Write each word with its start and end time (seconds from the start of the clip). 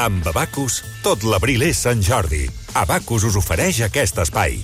Amb 0.00 0.24
Abacus, 0.30 0.78
tot 1.04 1.26
l'abril 1.28 1.60
és 1.66 1.76
Sant 1.84 2.00
Jordi. 2.00 2.46
Abacus 2.80 3.26
us 3.28 3.34
ofereix 3.36 3.82
aquest 3.84 4.16
espai. 4.22 4.54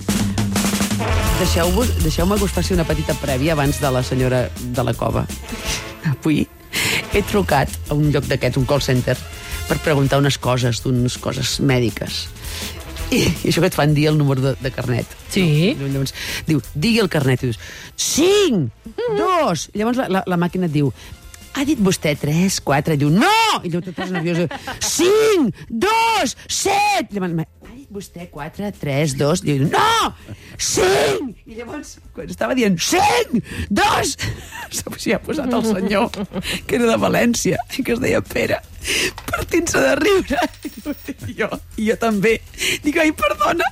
Deixeu-me 1.37 1.83
deixeu 2.01 2.25
que 2.31 2.47
us 2.47 2.55
faci 2.55 2.73
una 2.73 2.85
petita 2.87 3.13
prèvia 3.21 3.53
abans 3.53 3.77
de 3.77 3.91
la 3.93 4.01
senyora 4.01 4.47
de 4.57 4.85
la 4.87 4.95
cova. 4.97 5.27
Avui 6.09 6.47
he 7.13 7.21
trucat 7.29 7.69
a 7.85 7.93
un 7.93 8.09
lloc 8.15 8.25
d'aquests, 8.25 8.57
un 8.57 8.65
call 8.65 8.81
center, 8.81 9.13
per 9.69 9.77
preguntar 9.85 10.17
unes 10.23 10.39
coses, 10.41 10.81
d'unes 10.81 11.19
coses 11.21 11.59
mèdiques. 11.61 12.23
I, 13.11 13.21
I 13.21 13.51
això 13.51 13.61
que 13.61 13.69
et 13.69 13.77
fan 13.77 13.93
dir 13.93 14.07
el 14.09 14.17
número 14.17 14.41
de, 14.41 14.55
de 14.57 14.73
carnet. 14.73 15.13
Sí. 15.29 15.75
No? 15.77 15.91
Llavors, 15.93 16.17
diu, 16.49 16.65
digui 16.73 17.05
el 17.05 17.13
carnet. 17.13 17.45
I 17.45 17.51
dius, 17.51 17.61
5, 17.93 18.89
2... 19.21 19.69
Llavors 19.77 20.01
la, 20.01 20.09
la, 20.17 20.25
la 20.33 20.41
màquina 20.41 20.65
et 20.65 20.73
diu, 20.73 20.89
ha 21.57 21.65
dit 21.65 21.79
vostè 21.81 22.13
3, 22.19 22.59
4, 22.63 22.93
i 22.93 23.01
diu, 23.01 23.09
no! 23.09 23.61
I 23.65 23.71
et 23.73 23.87
poses 23.89 24.13
nerviosa, 24.13 24.45
5, 24.85 25.65
2, 25.69 26.35
7! 26.53 27.15
Llavors, 27.17 27.47
ha 27.65 27.73
dit 27.73 27.87
vostè 27.97 28.27
4, 28.33 28.69
3, 28.77 29.15
2, 29.17 29.41
i 29.41 29.57
diu, 29.57 29.69
no! 29.71 30.35
5! 30.61 31.31
I 31.47 31.57
llavors, 31.57 31.95
quan 32.13 32.29
estava 32.29 32.57
dient 32.57 32.77
5, 32.77 33.41
2, 33.73 34.13
s'hi 35.01 35.15
ha 35.15 35.21
posat 35.23 35.53
el 35.57 35.65
senyor, 35.65 36.21
que 36.67 36.77
era 36.77 36.91
de 36.91 36.99
València, 37.01 37.61
i 37.73 37.85
que 37.85 37.97
es 37.97 38.03
deia 38.03 38.21
Pere, 38.21 38.61
partint-se 39.25 39.81
de 39.81 39.97
riure. 40.03 40.45
I 41.77 41.91
jo, 41.91 41.95
també. 42.01 42.33
Dic, 42.83 42.97
ai, 42.97 43.11
perdona. 43.13 43.65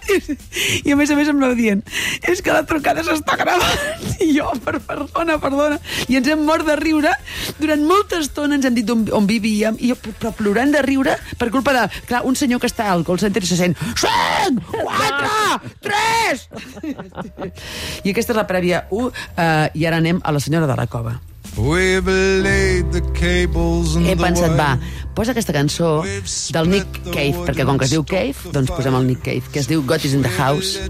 I 0.85 0.93
a 0.93 0.97
més 0.97 1.09
a 1.09 1.17
més 1.17 1.29
em 1.31 1.39
anava 1.39 1.57
dient, 1.57 1.81
és 2.29 2.41
que 2.45 2.53
la 2.53 2.61
trucada 2.69 3.03
s'està 3.05 3.37
gravant. 3.39 4.05
I 4.21 4.29
jo, 4.35 4.51
per, 4.65 4.77
perdona, 4.85 5.39
perdona. 5.41 5.79
I 6.07 6.19
ens 6.19 6.29
hem 6.29 6.45
mort 6.45 6.67
de 6.67 6.77
riure. 6.79 7.11
Durant 7.57 7.85
molta 7.89 8.21
estona 8.21 8.59
ens 8.59 8.69
hem 8.69 8.77
dit 8.77 8.89
on, 8.93 9.05
on 9.17 9.29
vivíem, 9.29 9.79
i 9.81 9.91
jo, 9.91 9.99
però 10.05 10.33
plorant 10.37 10.73
de 10.75 10.85
riure 10.85 11.17
per 11.39 11.49
culpa 11.53 11.73
de, 11.75 11.85
clar, 12.09 12.23
un 12.29 12.37
senyor 12.37 12.61
que 12.61 12.69
està 12.69 12.91
al 12.93 13.05
call 13.07 13.21
center 13.21 13.43
i 13.43 13.49
se 13.49 13.59
sent 13.59 13.77
5, 14.01 14.69
4, 14.71 15.35
3... 15.89 16.47
I 18.05 18.11
aquesta 18.11 18.33
és 18.33 18.37
la 18.37 18.45
prèvia 18.49 18.85
1, 18.93 19.13
eh, 19.41 19.79
i 19.81 19.87
ara 19.89 19.97
anem 20.03 20.21
a 20.21 20.35
la 20.35 20.43
senyora 20.43 20.69
de 20.69 20.77
la 20.77 20.85
cova. 20.91 21.17
He 24.03 24.15
pensat, 24.19 24.57
va, 24.59 24.73
posa 25.15 25.31
aquesta 25.31 25.53
cançó 25.55 26.01
del 26.51 26.67
Nick 26.73 26.99
Cave, 27.13 27.45
perquè 27.47 27.63
com 27.67 27.79
que 27.79 27.87
es 27.87 27.93
diu 27.95 28.03
Cave, 28.03 28.51
doncs 28.51 28.73
posem 28.75 28.97
el 28.97 29.07
Nick 29.07 29.23
Cave, 29.23 29.51
que 29.53 29.61
es 29.63 29.69
diu 29.71 29.85
God 29.87 30.03
is 30.03 30.17
in 30.17 30.25
the 30.25 30.31
House, 30.35 30.89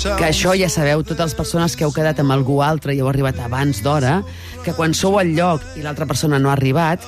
que 0.00 0.24
això 0.30 0.54
ja 0.56 0.70
sabeu, 0.72 1.04
totes 1.04 1.32
les 1.32 1.36
persones 1.36 1.76
que 1.76 1.84
heu 1.84 1.92
quedat 1.92 2.22
amb 2.22 2.32
algú 2.32 2.62
altre 2.64 2.96
i 2.96 3.02
heu 3.02 3.10
arribat 3.12 3.42
abans 3.44 3.82
d'hora, 3.84 4.22
que 4.64 4.72
quan 4.72 4.96
sou 4.96 5.18
al 5.20 5.34
lloc 5.36 5.64
i 5.76 5.84
l'altra 5.84 6.08
persona 6.08 6.40
no 6.40 6.48
ha 6.48 6.56
arribat, 6.56 7.04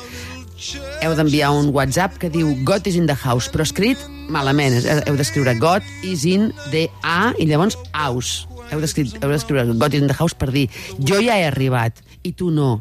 heu 1.00 1.14
d'enviar 1.16 1.52
un 1.56 1.72
WhatsApp 1.72 2.20
que 2.20 2.30
diu 2.32 2.52
God 2.64 2.86
is 2.88 2.96
in 2.96 3.08
the 3.08 3.16
house, 3.16 3.48
però 3.52 3.64
escrit 3.64 4.00
malament. 4.32 4.76
Heu 5.06 5.16
d'escriure 5.16 5.56
God 5.60 5.84
is 6.04 6.24
in 6.28 6.52
the 6.72 6.88
A 7.04 7.32
i 7.38 7.48
llavors 7.48 7.76
house. 7.92 8.46
Heu 8.70 8.78
heu 8.78 9.32
d'escriure 9.32 9.66
God 9.74 9.94
is 9.94 10.02
in 10.02 10.08
the 10.10 10.16
house 10.18 10.34
per 10.34 10.50
dir 10.54 10.68
jo 10.98 11.20
ja 11.22 11.38
he 11.38 11.46
arribat 11.46 12.02
i 12.22 12.32
tu 12.32 12.50
no, 12.50 12.80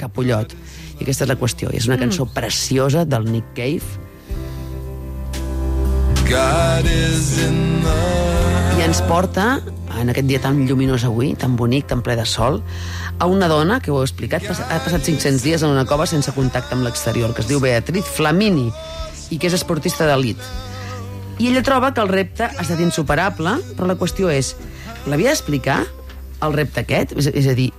capollot. 0.00 0.54
I 0.98 1.04
aquesta 1.04 1.24
és 1.24 1.30
la 1.30 1.38
qüestió. 1.40 1.72
I 1.72 1.80
és 1.80 1.88
una 1.88 1.98
cançó 2.00 2.26
preciosa 2.28 3.04
del 3.04 3.28
Nick 3.30 3.54
Cave 3.56 4.08
God 6.30 6.86
is 6.86 7.38
in 7.42 7.82
the 7.82 8.00
i 8.80 8.82
ens 8.82 9.02
porta, 9.04 9.58
en 10.00 10.08
aquest 10.08 10.24
dia 10.24 10.38
tan 10.40 10.62
lluminós 10.64 11.02
avui, 11.04 11.34
tan 11.36 11.52
bonic, 11.58 11.84
tan 11.90 12.00
ple 12.00 12.14
de 12.16 12.24
sol, 12.24 12.62
a 13.18 13.26
una 13.28 13.44
dona, 13.50 13.76
que 13.84 13.90
ho 13.92 13.98
he 14.00 14.06
explicat, 14.06 14.46
ha 14.48 14.78
passat 14.80 15.04
500 15.04 15.42
dies 15.44 15.64
en 15.66 15.74
una 15.74 15.84
cova 15.84 16.06
sense 16.08 16.32
contacte 16.32 16.72
amb 16.72 16.86
l'exterior, 16.86 17.34
que 17.36 17.44
es 17.44 17.50
diu 17.50 17.60
Beatriz 17.60 18.08
Flamini, 18.08 18.70
i 19.28 19.36
que 19.36 19.50
és 19.50 19.58
esportista 19.58 20.08
d'elit. 20.08 20.40
I 21.36 21.50
ella 21.50 21.64
troba 21.66 21.92
que 21.92 22.00
el 22.00 22.08
repte 22.08 22.48
ha 22.48 22.64
estat 22.64 22.80
insuperable, 22.80 23.58
però 23.76 23.90
la 23.90 23.98
qüestió 24.00 24.32
és, 24.32 24.54
l'havia 25.06 25.32
d'explicar, 25.32 25.84
el 26.44 26.56
repte 26.56 26.84
aquest? 26.84 27.14
És, 27.18 27.30
és 27.32 27.48
a 27.50 27.54
dir, 27.56 27.70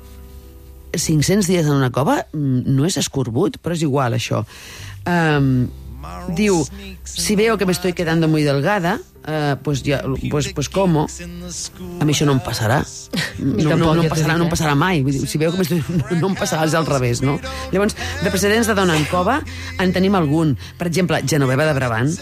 500 0.97 1.47
dies 1.47 1.65
en 1.65 1.77
una 1.77 1.91
cova 1.93 2.21
mm, 2.31 2.65
no 2.71 2.87
és 2.87 2.97
escorbut, 2.99 3.59
però 3.61 3.77
és 3.77 3.85
igual, 3.85 4.17
això. 4.17 4.43
Um, 5.07 5.69
diu, 6.35 6.59
si 7.03 7.35
veo 7.35 7.57
que 7.57 7.65
me 7.65 7.71
estoy 7.71 7.93
quedando 7.93 8.27
muy 8.27 8.43
delgada, 8.43 8.99
eh, 9.27 9.55
pues, 9.63 9.83
ya, 9.83 10.03
pues, 10.29 10.51
pues 10.53 10.69
como, 10.69 11.07
a 11.99 12.05
mi 12.05 12.13
això 12.13 12.25
no 12.25 12.33
em 12.33 12.41
passarà. 12.43 12.81
No, 13.39 13.75
no, 13.77 13.93
no, 13.95 14.03
em 14.03 14.09
passarà, 14.09 14.37
no 14.37 14.47
em 14.47 14.51
passarà 14.51 14.75
mai. 14.75 15.03
Vull 15.05 15.15
dir, 15.15 15.27
si 15.29 15.41
veu 15.41 15.53
que 15.53 15.61
m'estoy, 15.61 15.83
no 16.21 16.31
em 16.31 16.37
passarà, 16.37 16.65
és 16.67 16.77
al 16.77 16.89
revés, 16.89 17.21
no? 17.25 17.37
Llavors, 17.73 17.97
de 18.23 18.29
precedents 18.29 18.69
de 18.69 18.77
dona 18.77 18.97
en 18.97 19.05
cova 19.11 19.41
en 19.79 19.93
tenim 19.93 20.17
algun. 20.17 20.57
Per 20.79 20.89
exemple, 20.89 21.21
Genoveva 21.27 21.69
de 21.69 21.77
Brabant, 21.77 22.15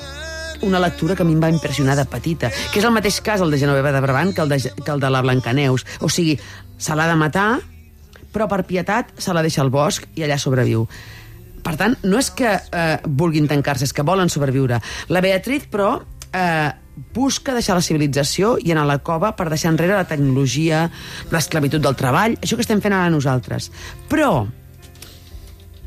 una 0.62 0.80
lectura 0.80 1.16
que 1.16 1.24
a 1.24 1.28
mi 1.28 1.36
em 1.36 1.44
va 1.44 1.52
impressionar 1.52 1.96
de 2.00 2.06
petita, 2.10 2.52
que 2.74 2.82
és 2.82 2.86
el 2.86 2.96
mateix 2.96 3.20
cas 3.26 3.42
el 3.42 3.52
de 3.52 3.60
Genoveva 3.62 3.94
de 3.96 4.02
Brabant 4.04 4.34
que 4.36 4.42
el 4.44 4.50
de, 4.50 4.60
que 4.60 4.92
el 4.92 5.00
de 5.00 5.10
la 5.10 5.22
Blancaneus. 5.26 5.86
O 6.02 6.10
sigui, 6.10 6.38
se 6.78 6.96
l'ha 6.96 7.08
de 7.10 7.16
matar, 7.20 7.50
però 8.34 8.48
per 8.50 8.64
pietat 8.68 9.16
se 9.18 9.34
la 9.34 9.44
deixa 9.46 9.64
al 9.64 9.72
bosc 9.74 10.06
i 10.16 10.26
allà 10.26 10.38
sobreviu. 10.40 10.86
Per 11.64 11.76
tant, 11.80 11.96
no 12.08 12.20
és 12.20 12.30
que 12.32 12.52
eh, 12.56 13.00
vulguin 13.06 13.50
tancar-se, 13.50 13.90
és 13.90 13.96
que 13.96 14.06
volen 14.06 14.32
sobreviure. 14.32 14.80
La 15.12 15.22
Beatriz, 15.22 15.66
però, 15.72 15.98
eh, 16.32 16.70
busca 17.14 17.54
deixar 17.56 17.76
la 17.78 17.84
civilització 17.84 18.58
i 18.60 18.72
anar 18.74 18.86
a 18.86 18.92
la 18.94 19.00
cova 19.04 19.34
per 19.36 19.50
deixar 19.52 19.74
enrere 19.74 19.96
la 19.96 20.08
tecnologia, 20.08 20.88
l'esclavitud 21.32 21.84
del 21.84 21.98
treball, 22.00 22.38
això 22.40 22.58
que 22.58 22.66
estem 22.66 22.82
fent 22.84 22.96
ara 22.96 23.12
nosaltres. 23.12 23.72
Però, 24.12 24.48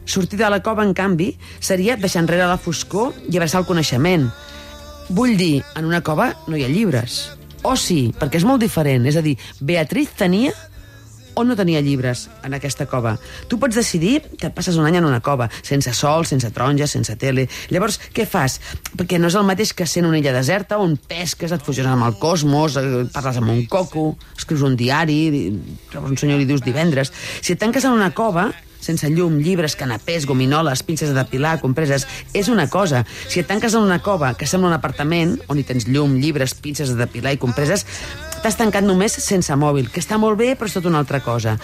sortir 0.05 0.41
de 0.41 0.51
la 0.51 0.63
cova, 0.63 0.85
en 0.85 0.95
canvi, 0.95 1.33
seria 1.61 1.97
deixar 1.97 2.25
enrere 2.25 2.49
la 2.49 2.61
foscor 2.61 3.15
i 3.29 3.37
abraçar 3.37 3.63
el 3.63 3.69
coneixement. 3.69 4.31
Vull 5.13 5.37
dir, 5.37 5.61
en 5.77 5.85
una 5.85 6.01
cova 6.01 6.31
no 6.49 6.57
hi 6.57 6.63
ha 6.65 6.73
llibres. 6.73 7.37
O 7.69 7.75
sí, 7.77 8.15
perquè 8.17 8.39
és 8.41 8.47
molt 8.49 8.63
diferent. 8.65 9.05
És 9.05 9.19
a 9.21 9.23
dir, 9.25 9.35
Beatriz 9.61 10.15
tenia 10.17 10.55
o 11.35 11.45
no 11.45 11.57
tenia 11.57 11.83
llibres 11.85 12.31
en 12.45 12.57
aquesta 12.57 12.87
cova. 12.89 13.19
Tu 13.49 13.59
pots 13.61 13.77
decidir 13.77 14.23
que 14.41 14.49
et 14.49 14.57
passes 14.57 14.79
un 14.81 14.89
any 14.89 14.97
en 15.03 15.09
una 15.09 15.21
cova, 15.21 15.51
sense 15.61 15.93
sol, 15.97 16.25
sense 16.29 16.49
taronges, 16.53 16.97
sense 16.97 17.17
tele. 17.21 17.45
Llavors, 17.69 18.01
què 18.17 18.25
fas? 18.25 18.59
Perquè 18.97 19.21
no 19.21 19.29
és 19.29 19.37
el 19.37 19.47
mateix 19.49 19.75
que 19.77 19.89
sent 19.89 20.09
una 20.09 20.21
illa 20.21 20.33
deserta 20.33 20.81
on 20.81 20.97
pesques, 20.97 21.53
et 21.53 21.65
fusions 21.65 21.93
amb 21.93 22.09
el 22.09 22.17
cosmos, 22.21 22.81
eh, 22.81 23.05
parles 23.13 23.41
amb 23.41 23.53
un 23.53 23.65
coco, 23.69 24.15
escrius 24.37 24.65
un 24.65 24.81
diari, 24.81 25.23
un 26.01 26.17
senyor 26.17 26.41
i 26.41 26.49
dius 26.49 26.65
divendres. 26.65 27.13
Si 27.41 27.53
et 27.53 27.61
tanques 27.61 27.85
en 27.85 28.01
una 28.01 28.15
cova, 28.17 28.49
sense 28.83 29.09
llum, 29.11 29.39
llibres, 29.43 29.77
canapés, 29.79 30.27
gominoles, 30.27 30.83
pinces 30.83 31.13
de 31.13 31.17
depilar, 31.17 31.59
compreses, 31.63 32.07
és 32.35 32.51
una 32.53 32.69
cosa. 32.69 33.05
Si 33.29 33.41
et 33.41 33.49
tanques 33.49 33.77
en 33.79 33.87
una 33.87 34.01
cova 34.03 34.35
que 34.35 34.49
sembla 34.51 34.73
un 34.73 34.77
apartament, 34.77 35.39
on 35.49 35.61
hi 35.61 35.67
tens 35.69 35.87
llum, 35.89 36.19
llibres, 36.21 36.57
pinces 36.59 36.93
de 36.93 36.99
depilar 37.01 37.37
i 37.37 37.41
compreses, 37.43 37.87
t'has 38.43 38.59
tancat 38.59 38.85
només 38.85 39.15
sense 39.23 39.55
mòbil, 39.57 39.89
que 39.93 40.03
està 40.03 40.19
molt 40.19 40.41
bé, 40.41 40.57
però 40.59 40.69
és 40.69 40.77
tot 40.77 40.91
una 40.91 41.01
altra 41.03 41.23
cosa. 41.25 41.57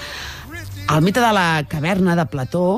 El 0.89 1.03
mite 1.05 1.21
de 1.21 1.33
la 1.35 1.65
caverna 1.69 2.15
de 2.17 2.25
Plató 2.31 2.69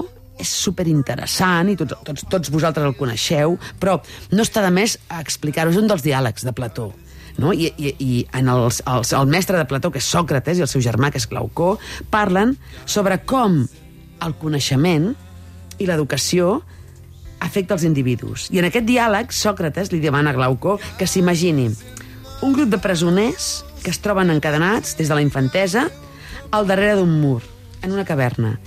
és 0.41 0.51
superinteressant 0.65 1.69
i 1.71 1.77
tots, 1.78 1.95
tots, 2.07 2.25
tots 2.33 2.51
vosaltres 2.53 2.89
el 2.89 2.97
coneixeu, 2.99 3.59
però 3.78 3.99
no 4.33 4.47
està 4.47 4.65
de 4.65 4.72
més 4.75 4.97
explicar-ho. 5.21 5.71
És 5.71 5.78
un 5.78 5.91
dels 5.91 6.03
diàlegs 6.07 6.47
de 6.47 6.55
Plató. 6.57 6.91
No? 7.41 7.53
I, 7.55 7.71
i, 7.78 7.93
i 8.03 8.22
en 8.37 8.51
els, 8.53 8.81
els, 8.89 9.12
el 9.17 9.31
mestre 9.31 9.61
de 9.61 9.69
Plató, 9.69 9.93
que 9.93 10.01
és 10.03 10.09
Sòcrates, 10.11 10.59
i 10.59 10.65
el 10.67 10.71
seu 10.71 10.83
germà, 10.84 11.12
que 11.12 11.21
és 11.21 11.28
Glaucó, 11.31 11.75
parlen 12.12 12.57
sobre 12.84 13.21
com 13.28 13.62
el 14.25 14.37
coneixement 14.41 15.13
i 15.81 15.89
l'educació 15.89 16.61
afecta 17.41 17.75
els 17.75 17.87
individus. 17.89 18.49
I 18.53 18.61
en 18.61 18.69
aquest 18.69 18.87
diàleg, 18.87 19.33
Sòcrates 19.33 19.91
li 19.93 20.01
demana 20.03 20.35
a 20.35 20.37
Glaucó 20.37 20.79
que 20.99 21.09
s'imagini 21.09 21.71
un 22.45 22.55
grup 22.57 22.71
de 22.73 22.81
presoners 22.81 23.65
que 23.83 23.91
es 23.93 24.01
troben 24.01 24.31
encadenats 24.33 24.97
des 24.97 25.09
de 25.09 25.17
la 25.17 25.25
infantesa 25.25 25.89
al 26.51 26.67
darrere 26.69 26.99
d'un 26.99 27.21
mur, 27.21 27.41
en 27.83 27.93
una 27.93 28.05
caverna. 28.05 28.59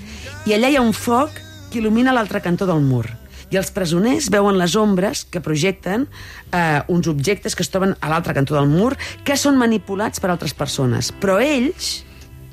I 0.46 0.56
allà 0.56 0.70
hi 0.70 0.78
ha 0.78 0.86
un 0.86 0.94
foc 0.94 1.34
que 1.72 1.82
il·lumina 1.82 2.14
l'altre 2.14 2.42
cantó 2.42 2.68
del 2.70 2.82
mur. 2.86 3.06
I 3.54 3.60
els 3.60 3.70
presoners 3.74 4.32
veuen 4.34 4.58
les 4.58 4.76
ombres 4.80 5.24
que 5.30 5.42
projecten 5.44 6.08
eh, 6.08 6.82
uns 6.90 7.10
objectes 7.10 7.54
que 7.54 7.62
es 7.66 7.70
troben 7.70 7.94
a 8.00 8.10
l'altre 8.10 8.34
cantó 8.34 8.58
del 8.58 8.70
mur 8.70 8.96
que 9.26 9.38
són 9.38 9.60
manipulats 9.62 10.22
per 10.22 10.32
altres 10.34 10.56
persones. 10.58 11.12
Però 11.22 11.38
ells, 11.42 12.02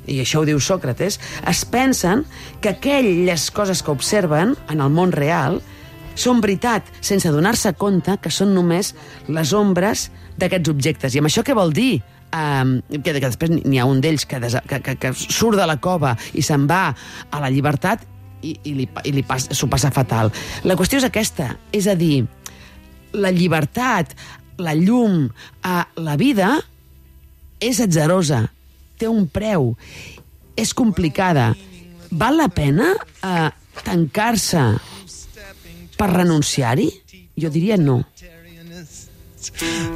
i 0.07 0.21
això 0.23 0.41
ho 0.41 0.47
diu 0.49 0.61
Sòcrates, 0.61 1.19
es 1.49 1.65
pensen 1.69 2.25
que 2.61 2.73
aquelles 2.73 3.51
coses 3.51 3.83
que 3.83 3.93
observen 3.93 4.57
en 4.71 4.81
el 4.81 4.91
món 4.95 5.13
real 5.13 5.61
són 6.19 6.41
veritat, 6.43 6.87
sense 7.01 7.31
donar-se 7.33 7.73
compte 7.79 8.17
que 8.21 8.33
són 8.33 8.55
només 8.55 8.95
les 9.29 9.53
ombres 9.57 10.09
d'aquests 10.41 10.73
objectes. 10.73 11.15
I 11.15 11.23
amb 11.23 11.31
això 11.31 11.45
què 11.47 11.57
vol 11.57 11.73
dir? 11.77 12.01
Um, 12.31 12.77
que, 12.87 13.11
que 13.11 13.27
després 13.27 13.51
n'hi 13.51 13.81
ha 13.83 13.89
un 13.91 13.99
d'ells 14.03 14.23
que, 14.31 14.39
que, 14.39 14.79
que, 14.87 14.93
que 15.03 15.11
surt 15.19 15.59
de 15.59 15.67
la 15.67 15.81
cova 15.83 16.13
i 16.39 16.45
se'n 16.47 16.69
va 16.71 16.93
a 16.95 17.41
la 17.43 17.51
llibertat 17.51 18.05
i, 18.47 18.53
i 18.71 18.75
li, 18.77 18.87
i 18.87 19.15
li 19.17 19.25
pas, 19.27 19.49
s'ho 19.51 19.69
passa 19.71 19.91
fatal. 19.95 20.31
La 20.63 20.77
qüestió 20.79 21.01
és 21.01 21.09
aquesta, 21.09 21.51
és 21.75 21.89
a 21.91 21.97
dir, 21.99 22.23
la 23.19 23.33
llibertat, 23.35 24.15
la 24.63 24.77
llum, 24.79 25.25
eh, 25.67 25.83
la 25.99 26.17
vida 26.21 26.53
és 27.61 27.81
atzerosa, 27.83 28.45
té 29.01 29.09
un 29.09 29.27
preu, 29.33 29.73
és 30.61 30.75
complicada. 30.77 31.51
Val 32.11 32.37
la 32.41 32.49
pena 32.53 32.93
eh, 32.95 33.51
tancar-se 33.85 34.65
per 35.97 36.11
renunciar-hi? 36.13 36.91
Jo 37.41 37.51
diria 37.53 37.79
no. 37.81 38.03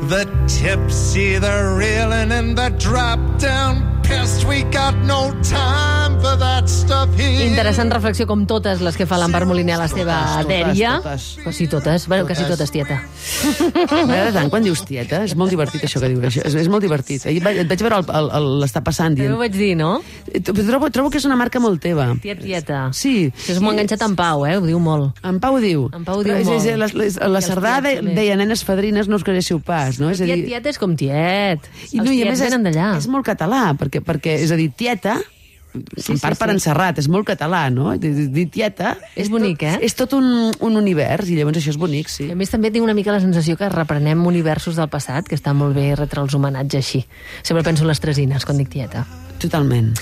The 0.08 0.24
tipsy, 0.48 1.38
the 1.38 1.76
reeling, 1.78 2.32
and 2.32 2.56
the 2.56 2.70
drop 2.78 3.20
down 3.38 4.00
pest. 4.02 4.46
We 4.46 4.62
got 4.64 4.96
no 5.04 5.32
time 5.42 6.18
for 6.20 6.36
that. 6.36 6.68
Interessant 7.04 7.90
reflexió 7.92 8.24
com 8.26 8.44
totes 8.48 8.80
les 8.84 8.96
que 8.96 9.04
fa 9.06 9.18
l'Empar 9.20 9.44
Moliner 9.46 9.74
a 9.76 9.82
la 9.82 9.88
seva 9.90 10.16
totes, 10.40 10.46
dèria. 10.48 10.94
totes. 11.02 11.26
Però 11.42 11.52
sí, 11.52 11.66
totes. 11.68 12.06
Bueno, 12.08 12.26
quasi 12.26 12.44
totes, 12.48 12.70
tieta. 12.72 13.00
M'agrada 14.08 14.32
tant 14.32 14.50
quan 14.52 14.64
dius 14.64 14.82
tieta, 14.88 15.20
és 15.26 15.34
molt 15.36 15.52
divertit 15.52 15.84
això 15.84 16.00
que 16.00 16.08
dius, 16.12 16.24
això. 16.30 16.44
és, 16.48 16.56
és 16.64 16.70
molt 16.72 16.82
divertit. 16.84 17.26
Ahir 17.28 17.42
vaig- 17.44 17.60
et 17.64 17.68
vaig 17.70 17.84
veure 17.84 18.00
l'estar 18.62 18.82
passant 18.86 19.12
També 19.14 19.26
dient... 19.28 19.34
ho 19.36 19.40
vaig 19.42 19.52
dir, 19.56 19.74
no? 19.76 19.90
Trobo, 20.48 20.88
trobo 20.94 21.10
que 21.12 21.20
és 21.20 21.26
una 21.28 21.36
marca 21.36 21.60
molt 21.62 21.82
teva. 21.84 22.08
Tiet, 22.22 22.40
tieta. 22.42 22.86
Sí. 22.96 23.28
Això 23.34 23.56
és 23.58 23.60
molt 23.60 23.76
enganxat 23.76 24.06
en 24.08 24.16
Pau, 24.18 24.46
eh? 24.48 24.56
Ho 24.58 24.64
diu 24.64 24.80
molt. 24.82 25.20
En 25.26 25.40
Pau 25.44 25.60
diu. 25.62 25.86
En 25.94 26.06
Pau 26.08 26.22
diu 26.24 26.32
Però 26.32 26.40
és, 26.40 26.48
molt. 26.48 27.04
És, 27.04 27.18
a 27.20 27.28
la 27.28 27.38
I 27.38 27.42
els 27.44 27.50
Cerdà 27.52 27.76
de, 27.84 27.96
també. 28.00 28.16
deia 28.16 28.38
nenes 28.40 28.64
fadrines 28.64 29.08
no 29.10 29.20
us 29.20 29.26
quedéssiu 29.26 29.60
pas, 29.60 30.00
no? 30.00 30.10
És 30.14 30.22
a 30.24 30.28
dir, 30.28 30.40
tiet 30.48 30.66
és 30.72 30.80
com 30.80 30.96
tiet. 30.96 31.68
i, 31.92 31.98
Els 32.00 32.08
no, 32.08 32.10
i 32.12 32.22
a 32.24 32.32
més 32.32 32.40
és, 32.40 32.58
és 33.04 33.08
molt 33.12 33.26
català, 33.26 33.74
perquè, 33.78 34.00
perquè 34.04 34.38
és 34.44 34.50
a 34.54 34.56
dir, 34.60 34.70
tieta, 34.72 35.18
Sí, 35.74 36.12
en 36.12 36.18
sí, 36.18 36.22
part 36.22 36.38
per 36.38 36.48
sí. 36.52 36.54
encerrat, 36.54 37.00
és 37.02 37.08
molt 37.10 37.26
català, 37.26 37.64
no? 37.74 37.96
Dir 37.98 38.46
tieta... 38.54 38.94
És 39.18 39.30
bonic, 39.32 39.58
tot, 39.58 39.80
eh? 39.82 39.88
És 39.88 39.96
tot 39.98 40.14
un, 40.14 40.28
un 40.54 40.78
univers, 40.78 41.26
i 41.30 41.38
llavors 41.38 41.58
això 41.58 41.74
és 41.74 41.80
bonic, 41.80 42.12
sí. 42.12 42.28
I 42.30 42.36
a 42.36 42.38
més 42.38 42.52
també 42.52 42.70
tinc 42.74 42.86
una 42.86 42.94
mica 42.94 43.14
la 43.14 43.22
sensació 43.24 43.58
que 43.58 43.70
reprenem 43.72 44.22
universos 44.30 44.78
del 44.78 44.90
passat, 44.92 45.26
que 45.26 45.38
està 45.38 45.54
molt 45.56 45.74
bé 45.74 45.90
retre 45.98 46.22
els 46.22 46.38
homenatges 46.38 46.86
així. 46.86 47.04
Sempre 47.42 47.66
penso 47.66 47.82
en 47.82 47.90
les 47.90 48.02
tresines 48.02 48.46
quan 48.46 48.62
dic 48.62 48.70
tieta. 48.70 49.02
Totalment. 49.42 49.92